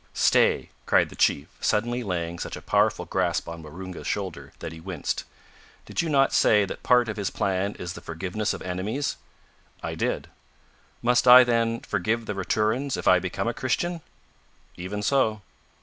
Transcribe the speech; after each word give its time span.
"Stay," 0.15 0.71
cried 0.87 1.09
the 1.09 1.15
chief, 1.15 1.47
suddenly 1.61 2.01
laying 2.01 2.39
such 2.39 2.55
a 2.55 2.61
powerful 2.63 3.05
grasp 3.05 3.47
on 3.47 3.61
Waroonga's 3.61 4.07
shoulder, 4.07 4.51
that 4.57 4.71
he 4.71 4.79
winced; 4.79 5.25
"did 5.85 6.01
you 6.01 6.09
not 6.09 6.33
say 6.33 6.65
that 6.65 6.81
part 6.81 7.07
of 7.07 7.17
His 7.17 7.29
plan 7.29 7.75
is 7.75 7.93
the 7.93 8.01
forgiveness 8.01 8.51
of 8.55 8.63
enemies?" 8.63 9.17
"I 9.83 9.93
did." 9.93 10.27
"Must 11.03 11.27
I, 11.27 11.43
then, 11.43 11.81
forgive 11.81 12.25
the 12.25 12.33
Raturans 12.33 12.97
if 12.97 13.07
I 13.07 13.19
become 13.19 13.47
a 13.47 13.53
Christian?" 13.53 14.01
"Even 14.75 15.03
so." 15.03 15.43